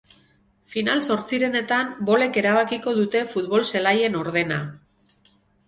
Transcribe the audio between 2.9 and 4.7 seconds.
dute futbol-zelaien ordena.